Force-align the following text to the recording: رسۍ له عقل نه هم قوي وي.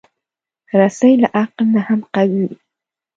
رسۍ 0.79 1.11
له 1.21 1.27
عقل 1.39 1.65
نه 1.73 1.81
هم 1.87 1.99
قوي 2.15 2.39
وي. 2.49 2.57